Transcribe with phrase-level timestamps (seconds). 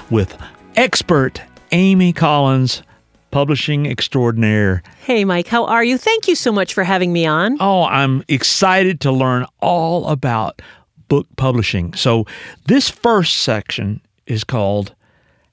[0.09, 0.35] with
[0.75, 1.39] expert
[1.71, 2.81] Amy Collins,
[3.35, 4.81] publishing extraordinaire.
[5.01, 5.97] Hey, Mike, how are you?
[5.97, 7.57] Thank you so much for having me on.
[7.59, 10.61] Oh, I'm excited to learn all about
[11.09, 11.93] book publishing.
[11.95, 12.25] So,
[12.67, 14.95] this first section is called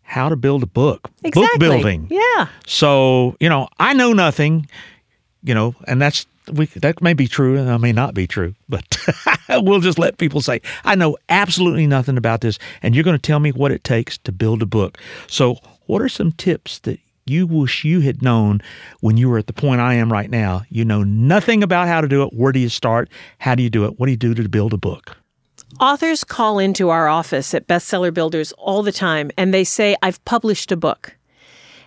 [0.02, 1.10] How to Build a Book.
[1.24, 1.42] Exactly.
[1.42, 2.06] Book building.
[2.08, 2.46] Yeah.
[2.68, 4.68] So, you know, I know nothing,
[5.42, 8.54] you know, and that's we that may be true and that may not be true,
[8.68, 8.96] but
[9.48, 13.20] we'll just let people say, I know absolutely nothing about this, and you're going to
[13.20, 14.98] tell me what it takes to build a book.
[15.26, 15.56] So,
[15.86, 18.60] what are some tips that you wish you had known
[19.00, 20.62] when you were at the point I am right now?
[20.68, 22.32] You know nothing about how to do it.
[22.32, 23.08] Where do you start?
[23.38, 23.98] How do you do it?
[23.98, 25.16] What do you do to build a book?
[25.80, 30.22] Authors call into our office at Bestseller Builders all the time and they say, I've
[30.24, 31.16] published a book.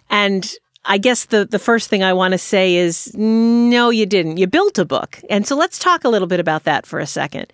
[0.09, 0.51] And
[0.85, 4.37] I guess the, the first thing I want to say is no, you didn't.
[4.37, 5.19] You built a book.
[5.29, 7.51] And so let's talk a little bit about that for a second.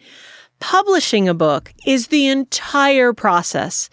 [0.59, 3.89] Publishing a book is the entire process.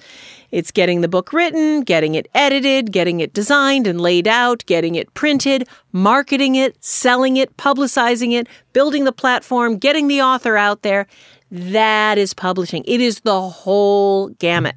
[0.50, 4.94] It's getting the book written, getting it edited, getting it designed and laid out, getting
[4.94, 10.82] it printed, marketing it, selling it, publicizing it, building the platform, getting the author out
[10.82, 11.06] there.
[11.50, 12.84] That is publishing.
[12.86, 14.76] It is the whole gamut.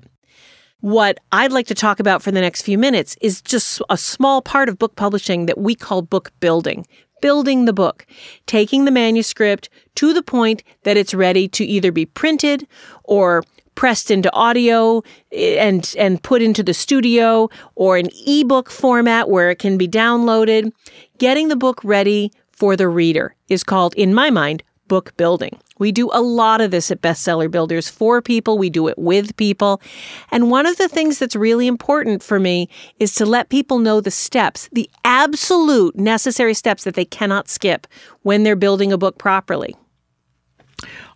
[0.81, 4.41] What I'd like to talk about for the next few minutes is just a small
[4.41, 6.87] part of book publishing that we call book building.
[7.21, 8.07] Building the book,
[8.47, 12.67] taking the manuscript to the point that it's ready to either be printed
[13.03, 13.43] or
[13.75, 19.59] pressed into audio and and put into the studio or an ebook format where it
[19.59, 20.71] can be downloaded.
[21.17, 25.57] Getting the book ready for the reader is called in my mind book building.
[25.79, 28.57] We do a lot of this at Bestseller Builders for people.
[28.57, 29.81] We do it with people.
[30.29, 32.67] And one of the things that's really important for me
[32.99, 37.87] is to let people know the steps, the absolute necessary steps that they cannot skip
[38.23, 39.75] when they're building a book properly.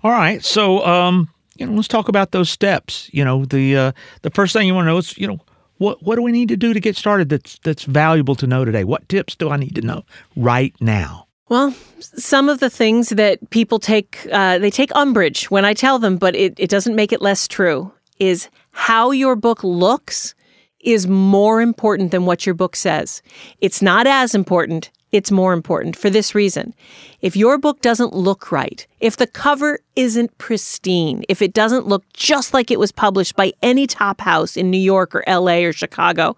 [0.04, 0.44] All right.
[0.44, 3.10] So, um, you know, let's talk about those steps.
[3.12, 5.40] You know, the uh, the first thing you want to know is, you know,
[5.78, 8.66] what what do we need to do to get started that's that's valuable to know
[8.66, 8.84] today?
[8.84, 10.04] What tips do I need to know
[10.36, 11.28] right now?
[11.48, 16.00] Well, some of the things that people take uh, they take umbrage when I tell
[16.00, 17.92] them, but it, it doesn't make it less true.
[18.20, 20.36] Is how your book looks
[20.80, 23.22] is more important than what your book says.
[23.60, 24.92] It's not as important.
[25.12, 26.74] It's more important for this reason.
[27.22, 32.04] If your book doesn't look right, if the cover isn't pristine, if it doesn't look
[32.14, 35.72] just like it was published by any top house in New York or LA or
[35.72, 36.36] Chicago,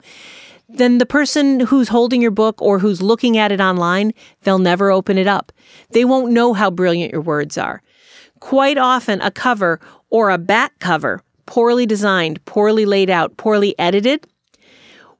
[0.69, 4.91] then the person who's holding your book or who's looking at it online, they'll never
[4.91, 5.51] open it up.
[5.91, 7.81] They won't know how brilliant your words are.
[8.39, 9.79] Quite often, a cover
[10.09, 14.27] or a back cover, poorly designed, poorly laid out, poorly edited,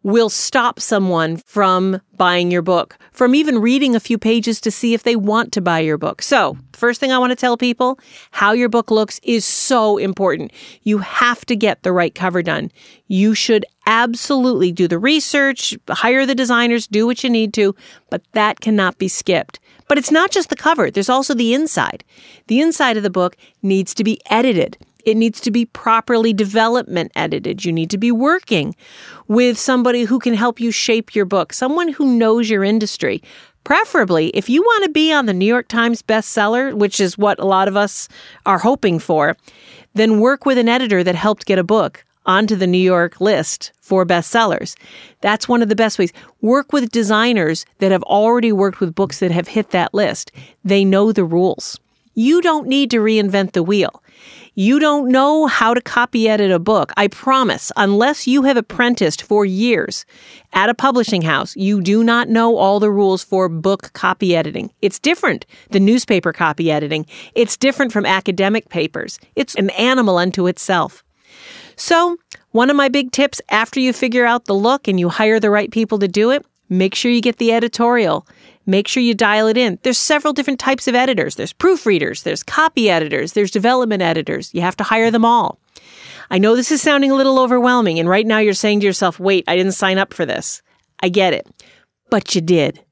[0.04, 4.94] will stop someone from buying your book, from even reading a few pages to see
[4.94, 6.22] if they want to buy your book.
[6.22, 8.00] So, first thing I want to tell people
[8.32, 10.52] how your book looks is so important.
[10.84, 12.72] You have to get the right cover done.
[13.08, 17.76] You should absolutely do the research, hire the designers, do what you need to,
[18.10, 19.60] but that cannot be skipped.
[19.88, 22.04] But it's not just the cover, there's also the inside.
[22.48, 24.78] The inside of the book needs to be edited.
[25.08, 27.64] It needs to be properly development edited.
[27.64, 28.76] You need to be working
[29.30, 33.24] with somebody who can help you shape your book, someone who knows your industry.
[33.64, 37.40] Preferably, if you want to be on the New York Times bestseller, which is what
[37.40, 38.10] a lot of us
[38.46, 39.38] are hoping for,
[39.94, 43.72] then work with an editor that helped get a book onto the New York list
[43.80, 44.76] for bestsellers.
[45.22, 46.12] That's one of the best ways.
[46.42, 50.34] Work with designers that have already worked with books that have hit that list.
[50.66, 51.80] They know the rules.
[52.18, 54.02] You don't need to reinvent the wheel.
[54.56, 56.92] You don't know how to copy edit a book.
[56.98, 60.04] I promise, unless you have apprenticed for years
[60.52, 64.74] at a publishing house, you do not know all the rules for book copy editing.
[64.82, 67.06] It's different than newspaper copy editing.
[67.36, 69.20] It's different from academic papers.
[69.36, 71.04] It's an animal unto itself.
[71.76, 72.18] So,
[72.50, 75.52] one of my big tips after you figure out the look and you hire the
[75.52, 78.26] right people to do it, make sure you get the editorial.
[78.70, 79.80] Make sure you dial it in.
[79.84, 81.36] There's several different types of editors.
[81.36, 84.54] There's proofreaders, there's copy editors, there's development editors.
[84.54, 85.58] You have to hire them all.
[86.30, 89.22] I know this is sounding a little overwhelming, and right now you're saying to yourself,
[89.22, 90.62] wait, I didn't sign up for this.
[91.00, 91.48] I get it.
[92.10, 92.84] But you did.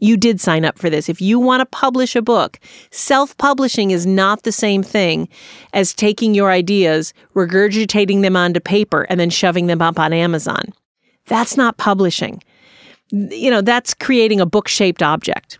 [0.00, 1.08] You did sign up for this.
[1.08, 2.58] If you want to publish a book,
[2.90, 5.28] self publishing is not the same thing
[5.72, 10.64] as taking your ideas, regurgitating them onto paper, and then shoving them up on Amazon.
[11.26, 12.42] That's not publishing
[13.10, 15.58] you know, that's creating a book shaped object.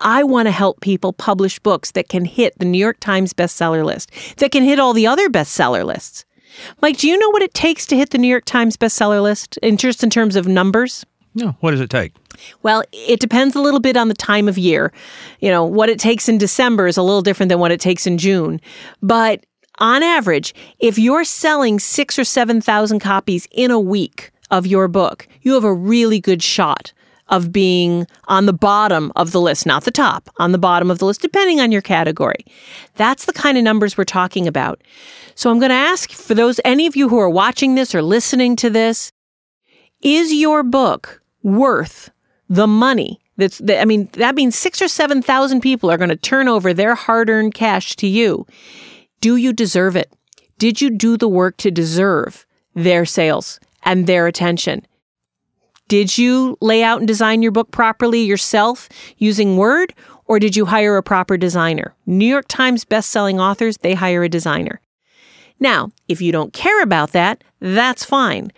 [0.00, 3.84] I want to help people publish books that can hit the New York Times bestseller
[3.84, 6.24] list, that can hit all the other bestseller lists.
[6.80, 9.56] Mike, do you know what it takes to hit the New York Times bestseller list,
[9.58, 11.04] in just in terms of numbers?
[11.34, 12.12] No, what does it take?
[12.62, 14.92] Well, it depends a little bit on the time of year.
[15.40, 18.06] You know, what it takes in December is a little different than what it takes
[18.06, 18.60] in June.
[19.02, 19.44] But
[19.78, 25.26] on average, if you're selling six or 7,000 copies in a week of your book,
[25.42, 26.92] you have a really good shot
[27.30, 30.98] of being on the bottom of the list, not the top, on the bottom of
[30.98, 32.44] the list, depending on your category.
[32.96, 34.82] That's the kind of numbers we're talking about.
[35.36, 38.02] So I'm going to ask for those, any of you who are watching this or
[38.02, 39.12] listening to this,
[40.02, 42.10] is your book worth
[42.48, 46.16] the money that's, that, I mean, that means six or 7,000 people are going to
[46.16, 48.46] turn over their hard earned cash to you.
[49.20, 50.12] Do you deserve it?
[50.58, 52.44] Did you do the work to deserve
[52.74, 54.86] their sales and their attention?
[55.88, 58.88] Did you lay out and design your book properly yourself
[59.18, 59.92] using Word,
[60.26, 61.94] or did you hire a proper designer?
[62.06, 64.80] New York Times best-selling authors, they hire a designer.
[65.58, 68.52] Now, if you don't care about that, that's fine.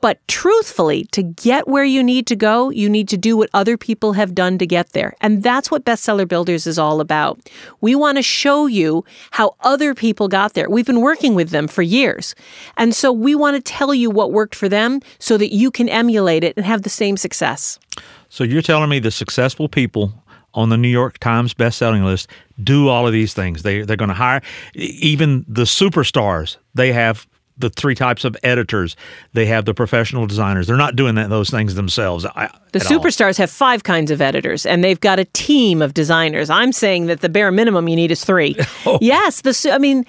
[0.00, 3.76] But truthfully, to get where you need to go, you need to do what other
[3.76, 5.14] people have done to get there.
[5.20, 7.40] And that's what Bestseller Builders is all about.
[7.80, 10.70] We want to show you how other people got there.
[10.70, 12.36] We've been working with them for years.
[12.76, 15.88] And so we want to tell you what worked for them so that you can
[15.88, 17.80] emulate it and have the same success.
[18.28, 20.12] So you're telling me the successful people
[20.54, 22.28] on the New York Times best-selling list
[22.62, 23.62] do all of these things.
[23.62, 24.42] They they're going to hire
[24.74, 26.56] even the superstars.
[26.74, 27.26] They have
[27.58, 28.96] the three types of editors.
[29.32, 30.66] They have the professional designers.
[30.66, 32.24] They're not doing that, those things themselves.
[32.24, 33.42] I, the superstars all.
[33.42, 36.50] have five kinds of editors, and they've got a team of designers.
[36.50, 38.56] I'm saying that the bare minimum you need is three.
[38.86, 38.98] oh.
[39.00, 40.04] Yes, the I mean,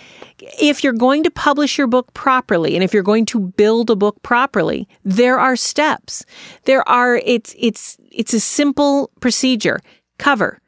[0.60, 3.96] if you're going to publish your book properly, and if you're going to build a
[3.96, 6.26] book properly, there are steps.
[6.66, 7.18] There are.
[7.26, 9.80] It's it's it's a simple procedure:
[10.18, 10.60] cover,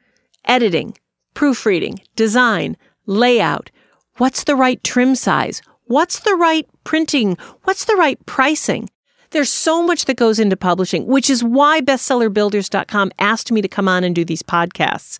[0.44, 0.96] editing,
[1.34, 2.76] proofreading, design,
[3.06, 3.70] layout.
[4.18, 5.62] What's the right trim size?
[5.86, 7.36] What's the right printing?
[7.64, 8.88] What's the right pricing?
[9.30, 13.88] There's so much that goes into publishing, which is why bestsellerbuilders.com asked me to come
[13.88, 15.18] on and do these podcasts.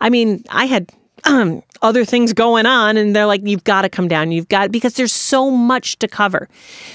[0.00, 0.92] I mean, I had
[1.24, 4.70] um, other things going on and they're like you've got to come down you've got
[4.70, 6.48] because there's so much to cover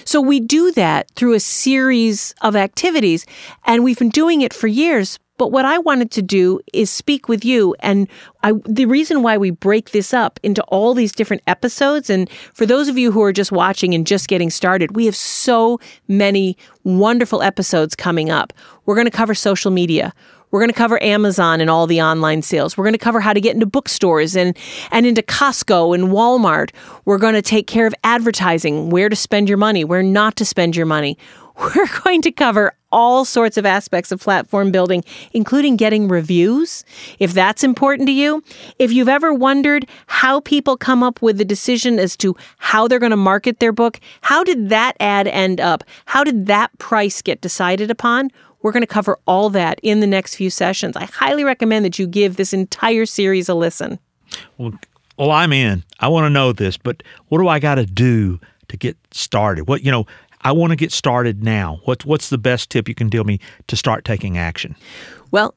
[0.03, 3.25] so we do that through a series of activities
[3.65, 7.27] and we've been doing it for years but what I wanted to do is speak
[7.27, 7.75] with you.
[7.79, 8.07] And
[8.43, 12.65] I, the reason why we break this up into all these different episodes, and for
[12.65, 16.57] those of you who are just watching and just getting started, we have so many
[16.83, 18.53] wonderful episodes coming up.
[18.85, 20.13] We're going to cover social media.
[20.51, 22.77] We're going to cover Amazon and all the online sales.
[22.77, 24.55] We're going to cover how to get into bookstores and,
[24.91, 26.71] and into Costco and Walmart.
[27.03, 30.45] We're going to take care of advertising, where to spend your money, where not to
[30.45, 31.17] spend your money.
[31.57, 35.03] We're going to cover all sorts of aspects of platform building,
[35.33, 36.85] including getting reviews,
[37.19, 38.41] if that's important to you.
[38.79, 42.97] If you've ever wondered how people come up with the decision as to how they're
[42.97, 45.83] going to market their book, how did that ad end up?
[46.05, 48.31] How did that price get decided upon?
[48.61, 50.95] We're going to cover all that in the next few sessions.
[50.95, 53.99] I highly recommend that you give this entire series a listen.
[54.57, 54.71] Well,
[55.17, 55.83] well I'm in.
[55.99, 58.39] I want to know this, but what do I got to do
[58.69, 59.67] to get started?
[59.67, 60.05] What, you know,
[60.45, 61.79] I want to get started now.
[61.85, 64.75] What, what's the best tip you can tell me to start taking action?
[65.31, 65.55] Well,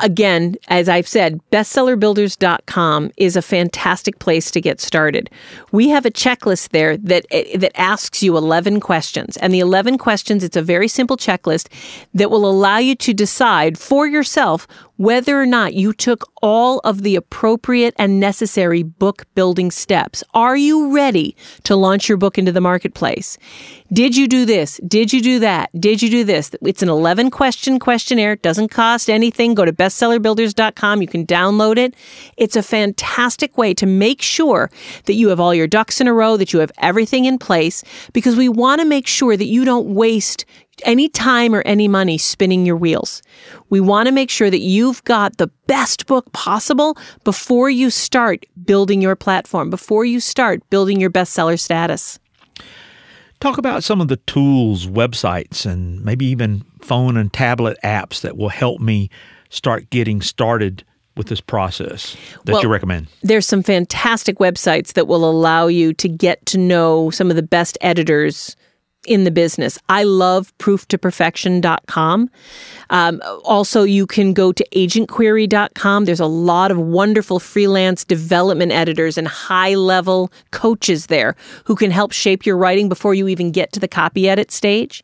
[0.00, 5.30] again, as I've said, bestsellerbuilders.com is a fantastic place to get started.
[5.70, 9.36] We have a checklist there that eh, that asks you 11 questions.
[9.36, 11.68] And the 11 questions, it's a very simple checklist
[12.12, 17.02] that will allow you to decide for yourself whether or not you took all of
[17.02, 20.22] the appropriate and necessary book building steps.
[20.34, 23.36] Are you ready to launch your book into the marketplace?
[23.92, 24.80] Did you do this?
[24.86, 25.70] Did you do that?
[25.80, 26.50] Did you do this?
[26.62, 28.32] It's an 11 question questionnaire.
[28.32, 29.54] It doesn't cost anything.
[29.54, 31.02] Go to bestsellerbuilders.com.
[31.02, 31.94] You can download it.
[32.36, 34.70] It's a fantastic way to make sure
[35.06, 37.82] that you have all your ducks in a row, that you have everything in place,
[38.12, 40.44] because we want to make sure that you don't waste
[40.84, 43.22] any time or any money spinning your wheels.
[43.70, 48.46] We want to make sure that you've got the best book possible before you start
[48.64, 52.18] building your platform, before you start building your bestseller status.
[53.40, 58.36] Talk about some of the tools, websites, and maybe even phone and tablet apps that
[58.36, 59.10] will help me
[59.50, 60.84] start getting started
[61.16, 63.06] with this process that well, you recommend?
[63.22, 67.42] There's some fantastic websites that will allow you to get to know some of the
[67.42, 68.56] best editors
[69.06, 69.78] in the business.
[69.88, 72.30] I love prooftoperfection.com.
[72.90, 76.04] Um, also, you can go to agentquery.com.
[76.04, 81.90] There's a lot of wonderful freelance development editors and high level coaches there who can
[81.90, 85.02] help shape your writing before you even get to the copy edit stage.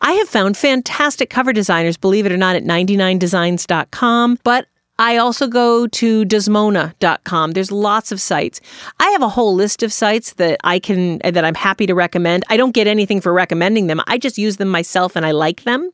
[0.00, 4.66] I have found fantastic cover designers, believe it or not, at 99designs.com, but
[4.98, 7.52] I also go to damonza.com.
[7.52, 8.60] There's lots of sites.
[8.98, 12.44] I have a whole list of sites that I can that I'm happy to recommend.
[12.48, 14.00] I don't get anything for recommending them.
[14.06, 15.90] I just use them myself and I like them.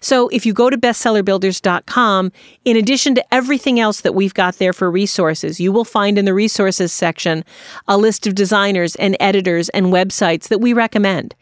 [0.00, 2.32] So if you go to bestsellerbuilders.com,
[2.64, 6.26] in addition to everything else that we've got there for resources, you will find in
[6.26, 7.44] the resources section
[7.88, 11.34] a list of designers and editors and websites that we recommend.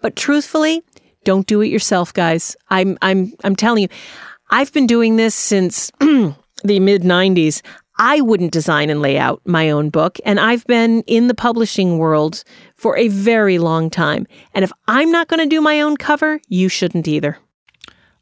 [0.00, 0.82] But truthfully,
[1.24, 2.56] don't do it yourself, guys.
[2.70, 3.88] I'm I'm I'm telling you,
[4.50, 7.62] I've been doing this since the mid 90s.
[7.98, 11.98] I wouldn't design and lay out my own book, and I've been in the publishing
[11.98, 14.26] world for a very long time.
[14.54, 17.36] And if I'm not going to do my own cover, you shouldn't either.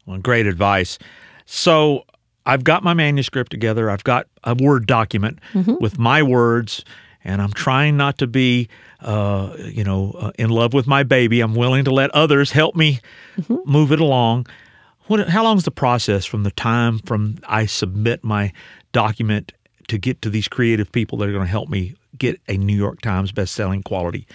[0.05, 0.99] Well, great advice.
[1.45, 2.03] So
[2.45, 3.89] I've got my manuscript together.
[3.89, 5.75] I've got a Word document mm-hmm.
[5.79, 6.83] with my words,
[7.23, 8.67] and I'm trying not to be,
[8.99, 11.39] uh, you know, uh, in love with my baby.
[11.39, 12.99] I'm willing to let others help me
[13.37, 13.57] mm-hmm.
[13.65, 14.47] move it along.
[15.09, 18.53] What, how long is the process from the time from I submit my
[18.91, 19.53] document
[19.87, 22.75] to get to these creative people that are going to help me get a New
[22.75, 24.27] York Times best-selling quality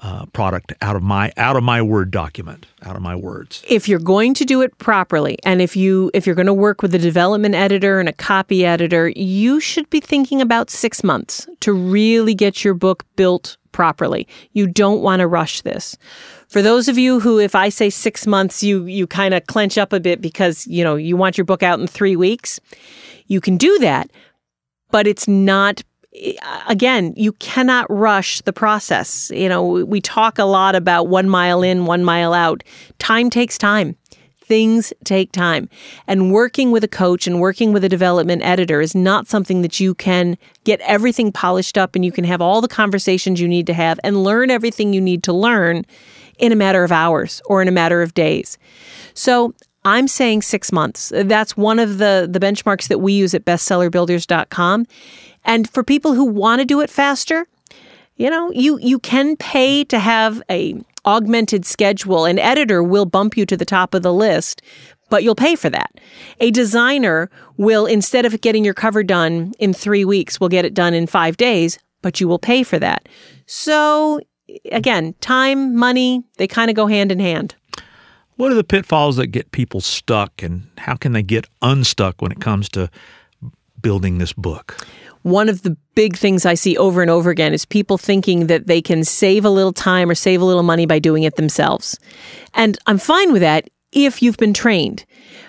[0.00, 3.64] uh, product out of my out of my word document out of my words?
[3.70, 6.82] If you're going to do it properly and if you if you're going to work
[6.82, 11.48] with a development editor and a copy editor you should be thinking about six months
[11.60, 15.96] to really get your book built properly you don't want to rush this
[16.48, 19.78] for those of you who if i say six months you you kind of clench
[19.78, 22.58] up a bit because you know you want your book out in three weeks
[23.28, 24.10] you can do that
[24.90, 25.84] but it's not
[26.66, 29.30] again, you cannot rush the process.
[29.32, 32.64] You know, we talk a lot about one mile in, one mile out.
[32.98, 33.94] Time takes time.
[34.48, 35.68] Things take time.
[36.06, 39.78] And working with a coach and working with a development editor is not something that
[39.78, 43.66] you can get everything polished up and you can have all the conversations you need
[43.66, 45.84] to have and learn everything you need to learn
[46.38, 48.56] in a matter of hours or in a matter of days.
[49.12, 51.12] So I'm saying six months.
[51.14, 54.86] That's one of the, the benchmarks that we use at bestsellerbuilders.com.
[55.44, 57.46] And for people who want to do it faster,
[58.16, 60.74] you know, you you can pay to have a
[61.08, 62.26] augmented schedule.
[62.26, 64.60] An editor will bump you to the top of the list,
[65.08, 65.90] but you'll pay for that.
[66.38, 70.74] A designer will instead of getting your cover done in 3 weeks, will get it
[70.74, 73.08] done in 5 days, but you will pay for that.
[73.46, 74.20] So
[74.70, 77.54] again, time, money, they kind of go hand in hand.
[78.36, 82.30] What are the pitfalls that get people stuck and how can they get unstuck when
[82.30, 82.90] it comes to
[83.80, 84.76] building this book?
[85.22, 88.66] One of the big things I see over and over again is people thinking that
[88.66, 91.98] they can save a little time or save a little money by doing it themselves.
[92.54, 95.04] And I'm fine with that if you've been trained.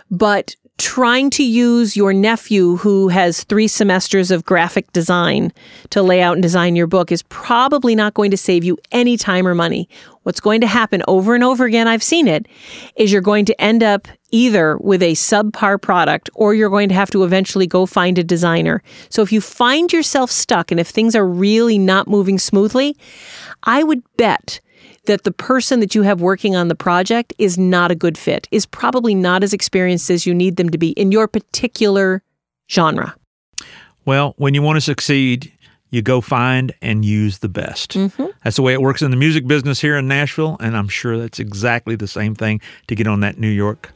[0.09, 5.51] But trying to use your nephew who has three semesters of graphic design
[5.89, 9.17] to lay out and design your book is probably not going to save you any
[9.17, 9.89] time or money.
[10.23, 12.47] What's going to happen over and over again, I've seen it,
[12.95, 16.95] is you're going to end up either with a subpar product or you're going to
[16.95, 18.81] have to eventually go find a designer.
[19.09, 22.95] So if you find yourself stuck and if things are really not moving smoothly,
[23.63, 24.59] I would bet
[25.05, 28.47] that the person that you have working on the project is not a good fit,
[28.51, 32.21] is probably not as experienced as you need them to be in your particular
[32.69, 33.15] genre.
[34.05, 35.51] Well, when you want to succeed,
[35.91, 37.91] you go find and use the best.
[37.91, 38.27] Mm-hmm.
[38.43, 41.17] That's the way it works in the music business here in Nashville, and I'm sure
[41.17, 43.91] that's exactly the same thing to get on that New York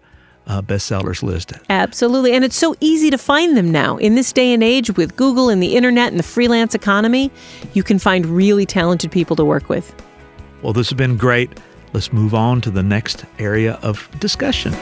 [0.48, 1.54] uh, bestsellers list.
[1.70, 2.34] Absolutely.
[2.34, 3.98] And it's so easy to find them now.
[3.98, 7.32] In this day and age with Google and the internet and the freelance economy,
[7.74, 9.94] you can find really talented people to work with.
[10.62, 11.60] Well, this has been great.
[11.94, 14.74] Let's move on to the next area of discussion.